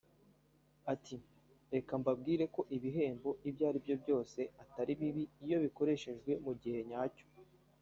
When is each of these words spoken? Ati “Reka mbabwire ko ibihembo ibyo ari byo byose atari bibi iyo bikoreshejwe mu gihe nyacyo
Ati 0.93 1.15
“Reka 1.73 1.91
mbabwire 2.01 2.43
ko 2.55 2.61
ibihembo 2.75 3.29
ibyo 3.49 3.63
ari 3.69 3.79
byo 3.83 3.95
byose 4.03 4.39
atari 4.63 4.91
bibi 4.99 5.23
iyo 5.45 5.57
bikoreshejwe 5.65 6.31
mu 6.45 6.53
gihe 6.61 6.81
nyacyo 6.89 7.25